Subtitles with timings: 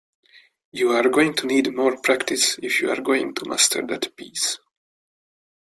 [0.71, 4.57] You're going to need more practice if you're going to master that piece.